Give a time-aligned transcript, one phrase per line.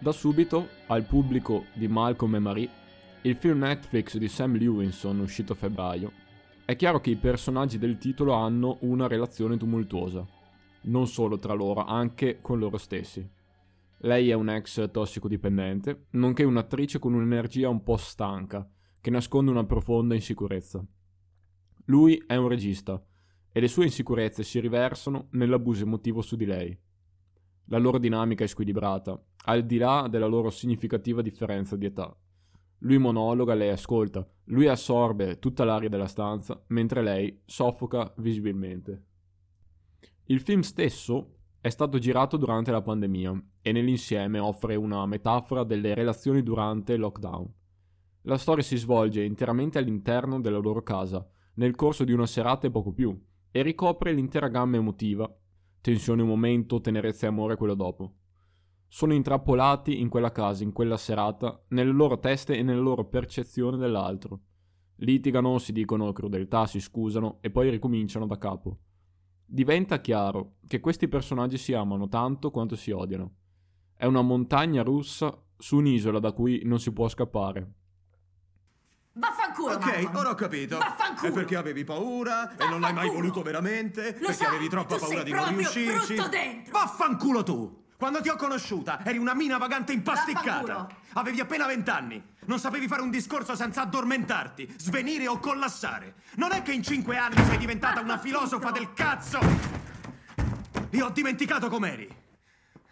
[0.00, 2.70] Da subito, al pubblico di Malcolm e Marie,
[3.22, 6.12] il film Netflix di Sam Lewinson uscito a febbraio,
[6.64, 10.24] è chiaro che i personaggi del titolo hanno una relazione tumultuosa,
[10.82, 13.28] non solo tra loro, anche con loro stessi.
[14.02, 19.66] Lei è un ex tossicodipendente, nonché un'attrice con un'energia un po' stanca, che nasconde una
[19.66, 20.80] profonda insicurezza.
[21.86, 23.04] Lui è un regista,
[23.50, 26.78] e le sue insicurezze si riversano nell'abuso emotivo su di lei.
[27.70, 32.14] La loro dinamica è squilibrata, al di là della loro significativa differenza di età.
[32.78, 39.04] Lui monologa, lei ascolta, lui assorbe tutta l'aria della stanza, mentre lei soffoca visibilmente.
[40.26, 45.92] Il film stesso è stato girato durante la pandemia e nell'insieme offre una metafora delle
[45.92, 47.52] relazioni durante il lockdown.
[48.22, 52.70] La storia si svolge interamente all'interno della loro casa, nel corso di una serata e
[52.70, 53.18] poco più,
[53.50, 55.30] e ricopre l'intera gamma emotiva,
[55.80, 58.14] tensione un momento, tenerezza e amore quello dopo.
[58.88, 63.76] Sono intrappolati in quella casa, in quella serata, nelle loro teste e nella loro percezione
[63.76, 64.40] dell'altro.
[64.96, 68.78] Litigano, si dicono crudeltà, si scusano e poi ricominciano da capo.
[69.44, 73.34] Diventa chiaro che questi personaggi si amano tanto quanto si odiano.
[73.94, 77.72] È una montagna russa su un'isola da cui non si può scappare.
[79.66, 79.72] Vaffanculo!
[79.74, 80.16] Ok, Malcolm.
[80.16, 80.78] ora ho capito.
[80.78, 81.30] Vaffanculo!
[81.30, 83.12] È perché avevi paura e non l'hai mai Vaffanculo!
[83.12, 84.02] voluto veramente?
[84.18, 86.14] Lo perché sai, avevi troppa paura di non riuscirci?
[86.14, 86.72] brutto dentro!
[86.78, 87.86] Vaffanculo tu!
[87.96, 90.60] Quando ti ho conosciuta eri una mina vagante impasticcata.
[90.60, 90.96] Vaffanculo!
[91.14, 92.22] Avevi appena vent'anni.
[92.46, 96.14] Non sapevi fare un discorso senza addormentarti, svenire o collassare.
[96.36, 99.38] Non è che in cinque anni sei diventata una filosofa del cazzo!
[100.92, 102.08] Io ho dimenticato com'eri.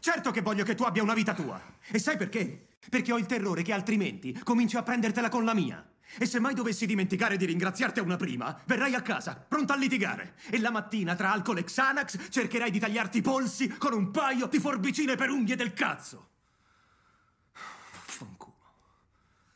[0.00, 1.60] Certo che voglio che tu abbia una vita tua.
[1.90, 2.66] E sai perché?
[2.90, 5.84] Perché ho il terrore che altrimenti cominci a prendertela con la mia.
[6.16, 9.76] E se mai dovessi dimenticare di ringraziarti a una prima, verrai a casa, pronta a
[9.76, 10.34] litigare.
[10.50, 14.46] E la mattina, tra alcol e Xanax, cercherai di tagliarti i polsi con un paio
[14.46, 16.28] di forbicine per unghie del cazzo.
[17.52, 18.56] Fanculo.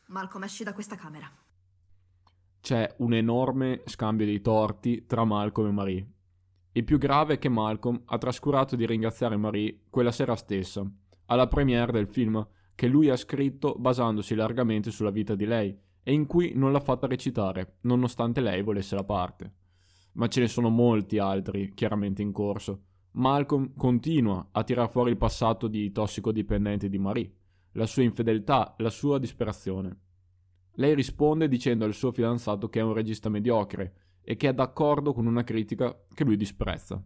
[0.06, 1.30] Malcolm, esci da questa camera.
[2.60, 6.06] C'è un enorme scambio di torti tra Malcolm e Marie.
[6.72, 10.86] Il più grave è che Malcolm ha trascurato di ringraziare Marie quella sera stessa,
[11.26, 16.12] alla premiere del film che lui ha scritto basandosi largamente sulla vita di lei e
[16.12, 19.54] in cui non l'ha fatta recitare, nonostante lei volesse la parte.
[20.14, 22.84] Ma ce ne sono molti altri, chiaramente in corso.
[23.12, 27.32] Malcolm continua a tirar fuori il passato di tossicodipendente di Marie,
[27.72, 29.98] la sua infedeltà, la sua disperazione.
[30.76, 35.12] Lei risponde dicendo al suo fidanzato che è un regista mediocre e che è d'accordo
[35.12, 37.02] con una critica che lui disprezza.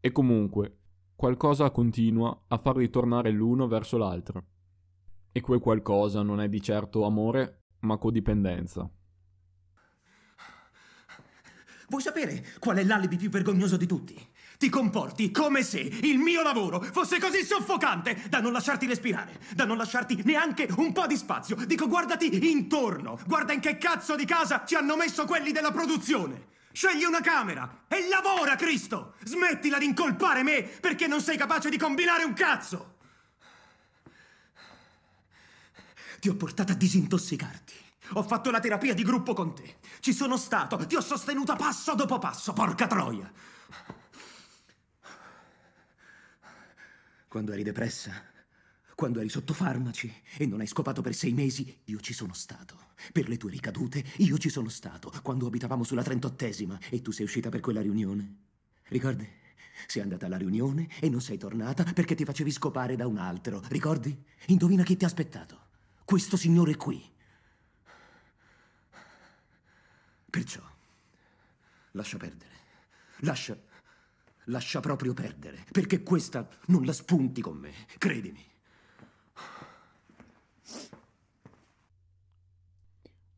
[0.00, 0.78] E comunque,
[1.14, 4.44] qualcosa continua a far ritornare l'uno verso l'altro.
[5.32, 8.88] E quel qualcosa non è di certo amore, ma codipendenza.
[11.88, 14.32] Vuoi sapere qual è l'alibi più vergognoso di tutti?
[14.56, 19.64] Ti comporti come se il mio lavoro fosse così soffocante da non lasciarti respirare, da
[19.64, 21.56] non lasciarti neanche un po' di spazio.
[21.66, 26.52] Dico, guardati intorno, guarda in che cazzo di casa ci hanno messo quelli della produzione.
[26.72, 29.14] Scegli una camera e lavora, Cristo!
[29.22, 32.93] Smettila di incolpare me perché non sei capace di combinare un cazzo!
[36.24, 37.74] Ti ho portato a disintossicarti.
[38.12, 39.76] Ho fatto la terapia di gruppo con te.
[40.00, 43.30] Ci sono stato, ti ho sostenuta passo dopo passo, porca troia.
[47.28, 48.24] Quando eri depressa,
[48.94, 52.94] quando eri sotto farmaci e non hai scopato per sei mesi, io ci sono stato.
[53.12, 55.12] Per le tue ricadute, io ci sono stato.
[55.22, 58.36] Quando abitavamo sulla trentottesima e tu sei uscita per quella riunione.
[58.84, 59.28] Ricordi?
[59.86, 63.60] Sei andata alla riunione e non sei tornata perché ti facevi scopare da un altro.
[63.68, 64.24] Ricordi?
[64.46, 65.63] Indovina chi ti ha aspettato.
[66.04, 67.02] Questo signore qui.
[70.28, 70.62] Perciò,
[71.92, 72.52] lascia perdere.
[73.20, 73.58] Lascia.
[74.48, 78.44] Lascia proprio perdere, perché questa non la spunti con me, credimi.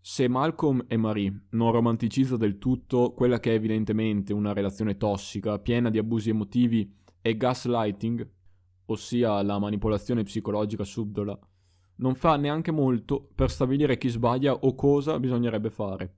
[0.01, 5.61] Se Malcolm e Marie non romanticizza del tutto quella che è evidentemente una relazione tossica,
[5.61, 8.29] piena di abusi emotivi e gaslighting,
[8.87, 11.39] ossia la manipolazione psicologica subdola,
[11.97, 16.15] non fa neanche molto per stabilire chi sbaglia o cosa bisognerebbe fare.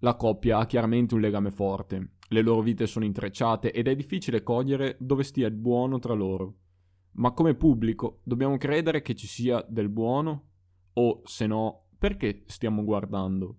[0.00, 4.42] La coppia ha chiaramente un legame forte, le loro vite sono intrecciate ed è difficile
[4.42, 6.54] cogliere dove stia il buono tra loro.
[7.12, 10.48] Ma come pubblico dobbiamo credere che ci sia del buono?
[10.94, 13.56] O, se no, perché stiamo guardando?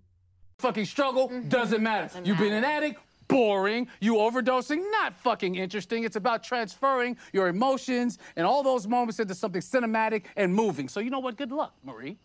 [0.56, 2.20] Fucking struggle doesn't matter.
[2.24, 3.00] You've been an addict,
[3.34, 6.04] boring, you overdosing, not fucking interesting.
[6.04, 10.88] It's about transferring your emotions and all those moments into something cinematic and moving.
[10.88, 11.36] So you know what?
[11.36, 12.16] Good luck, Marie.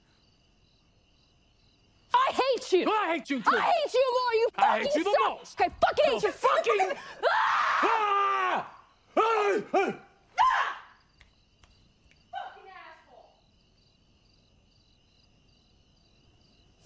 [2.14, 2.92] I hate you.
[2.92, 3.58] I hate you too.
[3.58, 4.34] I hate you more.
[4.34, 5.30] You fucking I hate you the suck.
[5.30, 5.58] most.
[5.58, 6.32] Fucking hate you.
[6.32, 6.98] Fucking.
[7.28, 8.72] ah!
[9.18, 9.62] Ah!
[9.74, 9.94] Ah!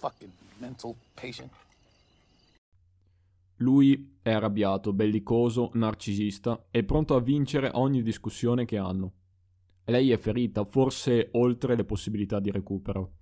[0.00, 0.30] fucking
[0.60, 1.50] mental patient.
[3.64, 9.14] Lui è arrabbiato, bellicoso, narcisista e pronto a vincere ogni discussione che hanno.
[9.84, 13.14] Lei è ferita, forse oltre le possibilità di recupero,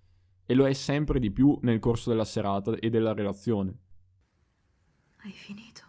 [0.45, 3.79] e lo è sempre di più nel corso della serata e della relazione.
[5.19, 5.83] Hai finito?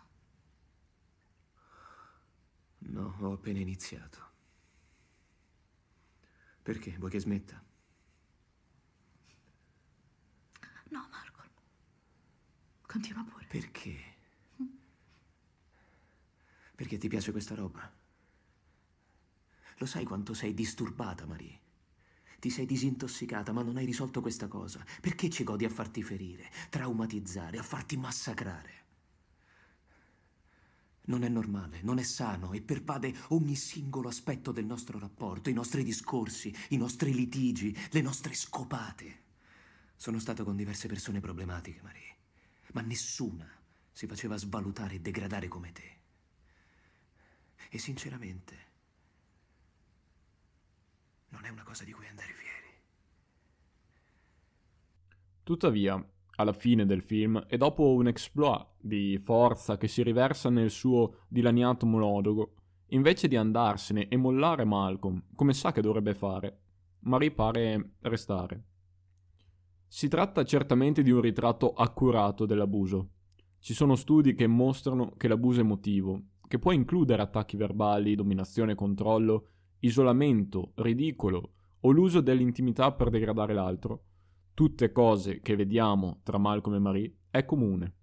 [2.77, 4.19] No, ho appena iniziato.
[6.61, 6.95] Perché?
[6.99, 7.63] Vuoi che smetta?
[10.89, 11.49] No, Malcolm.
[12.85, 13.47] Continua pure.
[13.47, 14.12] Perché?
[16.75, 17.91] Perché ti piace questa roba?
[19.77, 21.59] Lo sai quanto sei disturbata, Marie?
[22.39, 24.83] Ti sei disintossicata, ma non hai risolto questa cosa.
[25.01, 28.81] Perché ci godi a farti ferire, traumatizzare, a farti massacrare?
[31.05, 35.53] Non è normale, non è sano e pervade ogni singolo aspetto del nostro rapporto, i
[35.53, 39.21] nostri discorsi, i nostri litigi, le nostre scopate.
[39.95, 42.15] Sono stato con diverse persone problematiche, Marie,
[42.73, 43.49] ma nessuna
[43.91, 46.02] si faceva svalutare e degradare come te.
[47.73, 48.55] E sinceramente,
[51.29, 52.67] non è una cosa di cui andare fieri.
[55.41, 60.69] Tuttavia, alla fine del film, e dopo un exploit di forza che si riversa nel
[60.69, 62.53] suo dilaniato monologo,
[62.89, 66.59] invece di andarsene e mollare Malcolm, come sa che dovrebbe fare,
[66.99, 68.65] Marie pare restare.
[69.87, 73.13] Si tratta certamente di un ritratto accurato dell'abuso.
[73.57, 79.47] Ci sono studi che mostrano che l'abuso emotivo, che può includere attacchi verbali, dominazione controllo,
[79.79, 84.03] isolamento, ridicolo o l'uso dell'intimità per degradare l'altro,
[84.53, 87.93] tutte cose che vediamo tra Malcolm e Marie, è comune.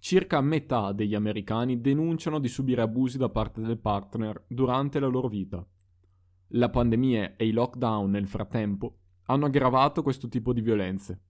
[0.00, 5.28] Circa metà degli americani denunciano di subire abusi da parte del partner durante la loro
[5.28, 5.64] vita.
[6.54, 8.96] La pandemia e i lockdown nel frattempo
[9.26, 11.20] hanno aggravato questo tipo di violenze.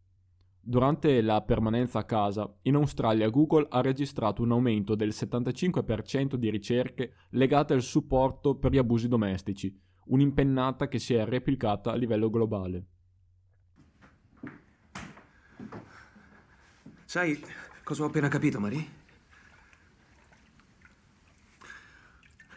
[0.65, 6.51] Durante la permanenza a casa, in Australia Google ha registrato un aumento del 75% di
[6.51, 9.77] ricerche legate al supporto per gli abusi domestici,
[10.07, 12.87] un'impennata che si è replicata a livello globale.
[17.05, 17.45] Sai
[17.83, 19.01] cosa ho appena capito, Marie?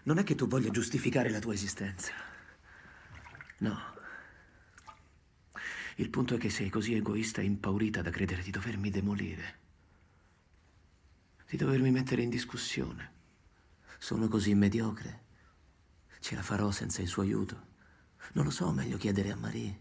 [0.03, 2.11] Non è che tu voglia giustificare la tua esistenza.
[3.57, 3.94] No.
[5.97, 9.59] Il punto è che sei così egoista e impaurita da credere di dovermi demolire.
[11.50, 13.13] Di dovermi mettere in discussione.
[13.97, 15.24] Sono così mediocre.
[16.19, 17.74] Ce la farò senza il suo aiuto.
[18.33, 19.80] Non lo so, meglio chiedere a Marie.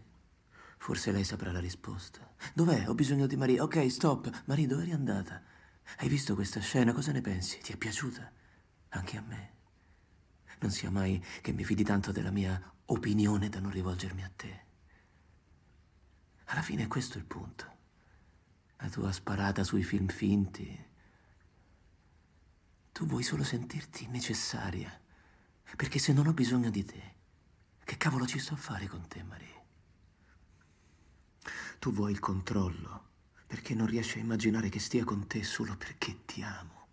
[0.77, 2.33] Forse lei saprà la risposta.
[2.53, 2.87] Dov'è?
[2.87, 3.59] Ho bisogno di Marie.
[3.59, 4.43] Ok, stop.
[4.45, 5.43] Marie, dove eri andata?
[5.97, 6.93] Hai visto questa scena?
[6.93, 7.59] Cosa ne pensi?
[7.59, 8.31] Ti è piaciuta?
[8.89, 9.53] Anche a me.
[10.59, 14.64] Non sia mai che mi fidi tanto della mia opinione da non rivolgermi a te.
[16.45, 17.73] Alla fine è questo il punto.
[18.77, 20.85] La tua sparata sui film finti.
[22.91, 25.01] Tu vuoi solo sentirti necessaria.
[25.75, 27.13] Perché se non ho bisogno di te,
[27.83, 29.63] che cavolo ci sto a fare con te, Marie?
[31.79, 33.13] Tu vuoi il controllo
[33.47, 36.87] perché non riesci a immaginare che stia con te solo perché ti amo.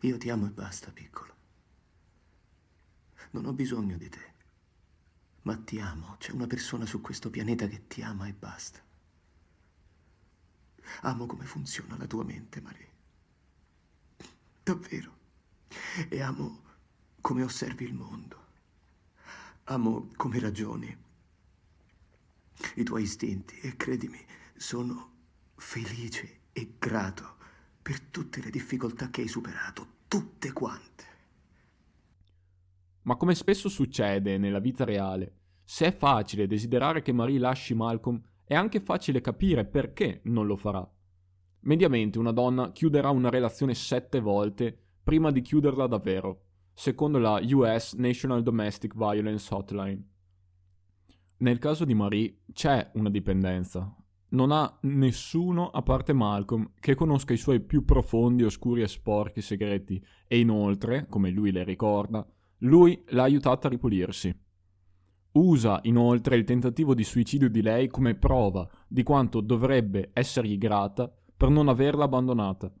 [0.00, 1.34] Io ti amo e basta, piccolo.
[3.30, 4.31] Non ho bisogno di te.
[5.42, 6.16] Ma ti amo.
[6.18, 8.80] C'è una persona su questo pianeta che ti ama e basta.
[11.02, 12.90] Amo come funziona la tua mente, Marie.
[14.62, 15.18] Davvero.
[16.08, 16.62] E amo
[17.20, 18.40] come osservi il mondo.
[19.64, 20.96] Amo come ragioni.
[22.76, 23.58] I tuoi istinti.
[23.60, 25.10] E credimi, sono
[25.56, 27.36] felice e grato
[27.80, 30.00] per tutte le difficoltà che hai superato.
[30.06, 31.11] Tutte quante.
[33.02, 38.20] Ma come spesso succede nella vita reale, se è facile desiderare che Marie lasci Malcolm,
[38.44, 40.88] è anche facile capire perché non lo farà.
[41.60, 46.44] Mediamente una donna chiuderà una relazione sette volte prima di chiuderla davvero,
[46.74, 50.08] secondo la US National Domestic Violence Hotline.
[51.38, 53.96] Nel caso di Marie c'è una dipendenza.
[54.28, 59.40] Non ha nessuno, a parte Malcolm, che conosca i suoi più profondi, oscuri e sporchi
[59.42, 62.26] segreti e inoltre, come lui le ricorda,
[62.62, 64.34] lui l'ha aiutata a ripulirsi.
[65.32, 71.12] Usa inoltre il tentativo di suicidio di lei come prova di quanto dovrebbe essergli grata
[71.36, 72.72] per non averla abbandonata.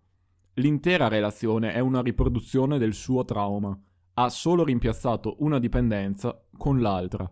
[0.54, 3.76] L'intera relazione è una riproduzione del suo trauma.
[4.14, 7.30] Ha solo rimpiazzato una dipendenza con l'altra.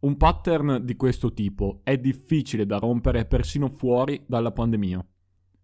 [0.00, 5.04] Un pattern di questo tipo è difficile da rompere persino fuori dalla pandemia.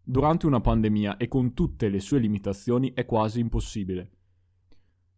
[0.03, 4.20] Durante una pandemia e con tutte le sue limitazioni è quasi impossibile.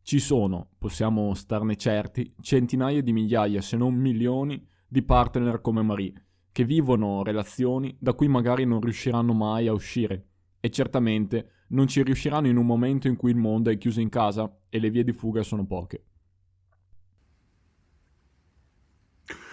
[0.02, 6.12] Ci sono, possiamo starne certi, centinaia di migliaia, se non milioni, di partner come Marie,
[6.50, 10.26] che vivono relazioni da cui magari non riusciranno mai a uscire
[10.60, 14.08] e certamente non ci riusciranno in un momento in cui il mondo è chiuso in
[14.08, 16.04] casa e le vie di fuga sono poche.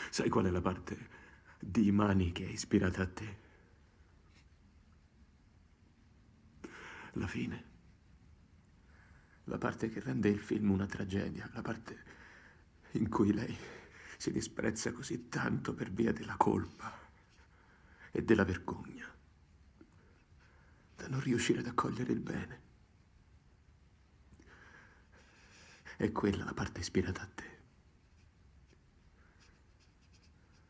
[0.09, 0.97] Sai qual è la parte
[1.59, 3.37] di Mani che è ispirata a te?
[7.13, 7.68] La fine.
[9.49, 12.03] La parte che rende il film una tragedia, la parte
[12.91, 13.57] in cui lei
[14.15, 16.95] si disprezza così tanto per via della colpa
[18.11, 19.11] e della vergogna,
[20.95, 22.61] da non riuscire ad accogliere il bene.
[25.97, 27.57] È quella la parte ispirata a te.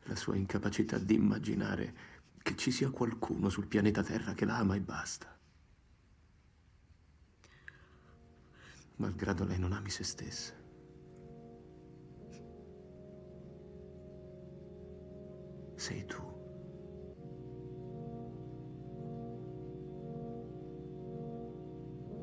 [0.04, 1.96] La sua incapacità di immaginare
[2.42, 5.39] che ci sia qualcuno sul pianeta Terra che la ama e basta.
[9.00, 10.60] Malgrado lei non ami se stessa.
[15.80, 16.22] sei tu.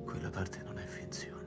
[0.04, 1.44] Quella parte non è finzione.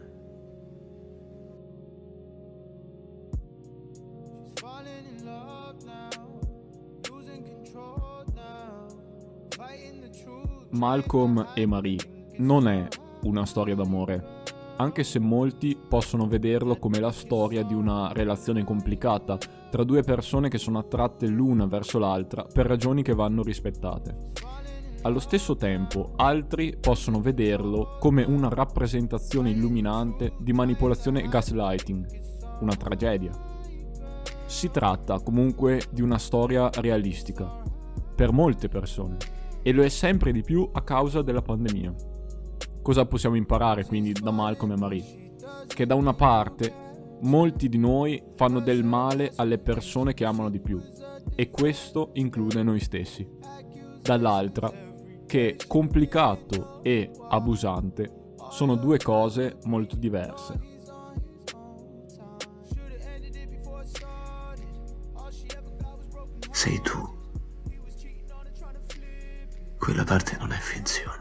[10.72, 11.98] Malcolm e Marie
[12.38, 12.88] non è
[13.24, 14.39] una storia d'amore,
[14.80, 19.38] anche se molti possono vederlo come la storia di una relazione complicata
[19.70, 24.48] tra due persone che sono attratte l'una verso l'altra per ragioni che vanno rispettate.
[25.02, 32.06] Allo stesso tempo, altri possono vederlo come una rappresentazione illuminante di manipolazione e gaslighting,
[32.62, 33.32] una tragedia.
[34.46, 37.62] Si tratta comunque di una storia realistica,
[38.16, 39.18] per molte persone,
[39.62, 42.19] e lo è sempre di più a causa della pandemia.
[42.90, 45.36] Cosa possiamo imparare quindi da Malcolm e Marie?
[45.68, 46.74] Che da una parte
[47.22, 50.82] molti di noi fanno del male alle persone che amano di più
[51.36, 53.30] e questo include noi stessi.
[54.02, 54.74] Dall'altra
[55.28, 60.60] che complicato e abusante sono due cose molto diverse.
[66.50, 67.08] Sei tu.
[69.78, 71.19] Quella parte non è finzione.